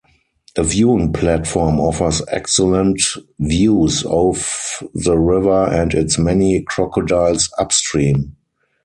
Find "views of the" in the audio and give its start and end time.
3.37-5.15